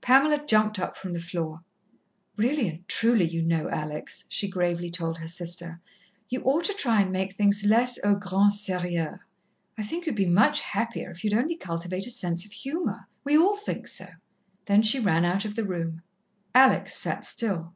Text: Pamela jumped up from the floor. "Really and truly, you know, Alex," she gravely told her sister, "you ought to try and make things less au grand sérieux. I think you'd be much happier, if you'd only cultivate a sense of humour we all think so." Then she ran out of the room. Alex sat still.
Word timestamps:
Pamela 0.00 0.44
jumped 0.44 0.80
up 0.80 0.96
from 0.96 1.12
the 1.12 1.20
floor. 1.20 1.60
"Really 2.36 2.68
and 2.68 2.88
truly, 2.88 3.24
you 3.24 3.40
know, 3.40 3.68
Alex," 3.70 4.24
she 4.28 4.48
gravely 4.48 4.90
told 4.90 5.16
her 5.18 5.28
sister, 5.28 5.80
"you 6.28 6.40
ought 6.42 6.64
to 6.64 6.74
try 6.74 7.00
and 7.02 7.12
make 7.12 7.32
things 7.36 7.64
less 7.64 7.96
au 8.02 8.16
grand 8.16 8.50
sérieux. 8.50 9.20
I 9.78 9.82
think 9.84 10.06
you'd 10.06 10.16
be 10.16 10.26
much 10.26 10.58
happier, 10.58 11.12
if 11.12 11.22
you'd 11.22 11.34
only 11.34 11.54
cultivate 11.54 12.08
a 12.08 12.10
sense 12.10 12.44
of 12.44 12.50
humour 12.50 13.06
we 13.22 13.38
all 13.38 13.54
think 13.54 13.86
so." 13.86 14.08
Then 14.64 14.82
she 14.82 14.98
ran 14.98 15.24
out 15.24 15.44
of 15.44 15.54
the 15.54 15.64
room. 15.64 16.02
Alex 16.52 16.96
sat 16.96 17.24
still. 17.24 17.72